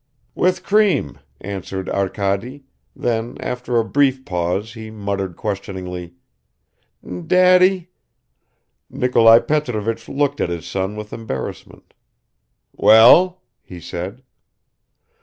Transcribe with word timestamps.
"With 0.33 0.63
cream," 0.63 1.19
answered 1.41 1.87
Arkady, 1.87 2.63
then 2.95 3.37
after 3.39 3.77
a 3.77 3.85
brief 3.85 4.25
pause 4.25 4.73
he 4.73 4.89
muttered 4.89 5.35
questioningly, 5.37 6.15
"Daddy?" 7.07 7.91
Nikolai 8.89 9.37
Petrovich 9.41 10.09
looked 10.09 10.41
at 10.41 10.49
his 10.49 10.65
son 10.65 10.95
with 10.95 11.13
embarrassment. 11.13 11.93
"Well?" 12.75 13.43
he 13.61 13.79
said. 13.79 14.23